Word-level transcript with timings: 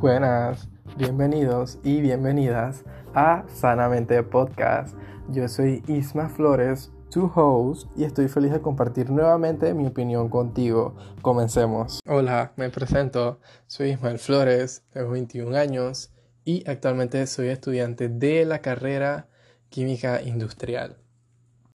Buenas, 0.00 0.68
bienvenidos 0.98 1.78
y 1.82 2.00
bienvenidas 2.00 2.84
a 3.14 3.44
Sanamente 3.48 4.22
Podcast. 4.22 4.96
Yo 5.28 5.48
soy 5.48 5.82
Isma 5.86 6.28
Flores, 6.28 6.92
tu 7.10 7.30
host, 7.34 7.88
y 7.96 8.04
estoy 8.04 8.28
feliz 8.28 8.52
de 8.52 8.60
compartir 8.60 9.10
nuevamente 9.10 9.72
mi 9.72 9.86
opinión 9.86 10.28
contigo. 10.28 10.94
Comencemos. 11.22 12.00
Hola, 12.06 12.52
me 12.56 12.68
presento. 12.70 13.40
Soy 13.66 13.90
Ismael 13.90 14.18
Flores, 14.18 14.84
tengo 14.92 15.10
21 15.10 15.56
años 15.56 16.12
y 16.44 16.68
actualmente 16.68 17.26
soy 17.26 17.48
estudiante 17.48 18.08
de 18.08 18.44
la 18.44 18.60
carrera 18.60 19.28
Química 19.70 20.20
Industrial. 20.22 20.98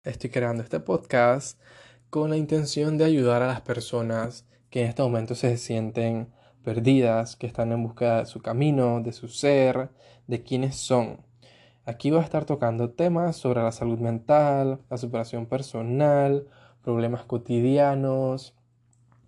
Estoy 0.04 0.30
creando 0.30 0.62
este 0.62 0.78
podcast 0.80 1.60
con 2.10 2.30
la 2.30 2.36
intención 2.36 2.96
de 2.98 3.04
ayudar 3.04 3.42
a 3.42 3.48
las 3.48 3.60
personas 3.60 4.46
que 4.70 4.82
en 4.82 4.88
este 4.88 5.02
momento 5.02 5.34
se 5.34 5.56
sienten 5.56 6.32
perdidas, 6.64 7.36
que 7.36 7.46
están 7.46 7.72
en 7.72 7.82
busca 7.82 8.18
de 8.20 8.26
su 8.26 8.40
camino, 8.42 9.00
de 9.00 9.12
su 9.12 9.28
ser, 9.28 9.90
de 10.26 10.42
quiénes 10.42 10.76
son. 10.76 11.20
Aquí 11.84 12.10
voy 12.10 12.20
a 12.20 12.24
estar 12.24 12.44
tocando 12.44 12.90
temas 12.90 13.36
sobre 13.36 13.62
la 13.62 13.72
salud 13.72 13.98
mental, 13.98 14.80
la 14.90 14.96
superación 14.96 15.46
personal, 15.46 16.46
problemas 16.82 17.24
cotidianos, 17.24 18.54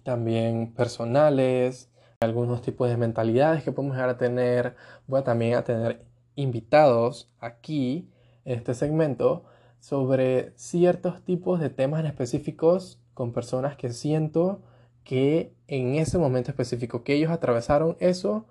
también 0.04 0.72
personales, 0.72 1.90
algunos 2.20 2.62
tipos 2.62 2.88
de 2.88 2.96
mentalidades 2.96 3.64
que 3.64 3.72
podemos 3.72 3.96
llegar 3.96 4.10
a 4.10 4.18
tener. 4.18 4.76
Voy 5.06 5.22
también 5.22 5.54
a 5.54 5.64
tener 5.64 6.04
invitados 6.34 7.32
aquí 7.40 8.08
en 8.44 8.58
este 8.58 8.74
segmento 8.74 9.44
sobre 9.80 10.52
ciertos 10.56 11.22
tipos 11.24 11.60
de 11.60 11.70
temas 11.70 12.00
en 12.00 12.06
específicos 12.06 13.00
con 13.14 13.32
personas 13.32 13.76
que 13.76 13.90
siento 13.90 14.62
que 15.04 15.52
en 15.66 15.94
ese 15.96 16.18
momento 16.18 16.50
específico 16.50 17.02
que 17.02 17.14
ellos 17.14 17.30
atravesaron 17.30 17.96
eso 18.00 18.46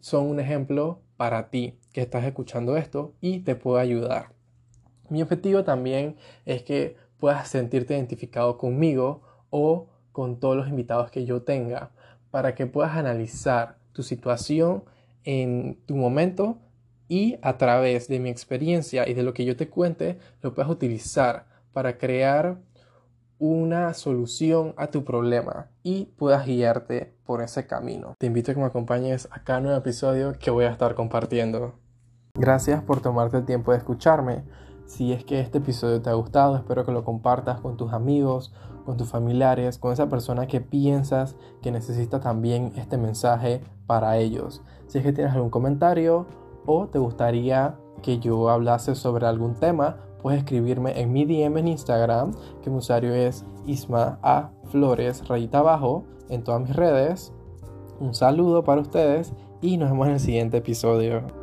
son 0.00 0.26
un 0.26 0.40
ejemplo 0.40 1.00
para 1.16 1.50
ti 1.50 1.78
que 1.92 2.00
estás 2.00 2.24
escuchando 2.24 2.76
esto 2.76 3.14
y 3.20 3.40
te 3.40 3.54
puede 3.54 3.82
ayudar. 3.82 4.32
Mi 5.08 5.22
objetivo 5.22 5.64
también 5.64 6.16
es 6.46 6.62
que 6.62 6.96
puedas 7.18 7.48
sentirte 7.48 7.94
identificado 7.94 8.56
conmigo 8.56 9.22
o 9.50 9.88
con 10.12 10.40
todos 10.40 10.56
los 10.56 10.68
invitados 10.68 11.10
que 11.10 11.24
yo 11.24 11.42
tenga 11.42 11.90
para 12.30 12.54
que 12.54 12.66
puedas 12.66 12.96
analizar 12.96 13.78
tu 13.92 14.02
situación 14.02 14.84
en 15.24 15.78
tu 15.86 15.96
momento 15.96 16.58
y 17.08 17.38
a 17.42 17.58
través 17.58 18.08
de 18.08 18.20
mi 18.20 18.30
experiencia 18.30 19.08
y 19.08 19.14
de 19.14 19.22
lo 19.22 19.34
que 19.34 19.44
yo 19.44 19.56
te 19.56 19.68
cuente 19.68 20.18
lo 20.42 20.54
puedas 20.54 20.70
utilizar 20.70 21.46
para 21.72 21.98
crear 21.98 22.58
una 23.40 23.94
solución 23.94 24.74
a 24.76 24.88
tu 24.88 25.02
problema 25.02 25.68
y 25.82 26.04
puedas 26.18 26.46
guiarte 26.46 27.16
por 27.24 27.40
ese 27.40 27.66
camino. 27.66 28.14
Te 28.18 28.26
invito 28.26 28.52
a 28.52 28.54
que 28.54 28.60
me 28.60 28.66
acompañes 28.66 29.28
a 29.32 29.42
cada 29.42 29.60
nuevo 29.60 29.78
episodio 29.78 30.34
que 30.38 30.50
voy 30.50 30.66
a 30.66 30.70
estar 30.70 30.94
compartiendo. 30.94 31.72
Gracias 32.34 32.82
por 32.82 33.00
tomarte 33.00 33.38
el 33.38 33.46
tiempo 33.46 33.72
de 33.72 33.78
escucharme. 33.78 34.44
Si 34.84 35.14
es 35.14 35.24
que 35.24 35.40
este 35.40 35.56
episodio 35.58 36.02
te 36.02 36.10
ha 36.10 36.14
gustado, 36.14 36.54
espero 36.54 36.84
que 36.84 36.92
lo 36.92 37.02
compartas 37.02 37.60
con 37.60 37.78
tus 37.78 37.94
amigos, 37.94 38.52
con 38.84 38.98
tus 38.98 39.08
familiares, 39.08 39.78
con 39.78 39.94
esa 39.94 40.10
persona 40.10 40.46
que 40.46 40.60
piensas 40.60 41.34
que 41.62 41.70
necesita 41.70 42.20
también 42.20 42.72
este 42.76 42.98
mensaje 42.98 43.62
para 43.86 44.18
ellos. 44.18 44.62
Si 44.86 44.98
es 44.98 45.04
que 45.04 45.14
tienes 45.14 45.32
algún 45.32 45.50
comentario 45.50 46.26
o 46.66 46.88
te 46.88 46.98
gustaría 46.98 47.78
que 48.02 48.18
yo 48.18 48.50
hablase 48.50 48.94
sobre 48.94 49.26
algún 49.26 49.54
tema, 49.54 49.96
puedes 50.22 50.40
escribirme 50.40 51.00
en 51.00 51.12
mi 51.12 51.24
DM 51.24 51.58
en 51.58 51.68
Instagram, 51.68 52.32
que 52.62 52.70
mi 52.70 52.76
usuario 52.76 53.14
es 53.14 53.44
Isma 53.66 54.18
A 54.22 54.50
Flores, 54.70 55.26
rayita 55.26 55.58
abajo, 55.58 56.04
en 56.28 56.44
todas 56.44 56.60
mis 56.60 56.74
redes. 56.74 57.32
Un 57.98 58.14
saludo 58.14 58.64
para 58.64 58.80
ustedes 58.80 59.32
y 59.60 59.76
nos 59.76 59.90
vemos 59.90 60.06
en 60.06 60.14
el 60.14 60.20
siguiente 60.20 60.58
episodio. 60.58 61.39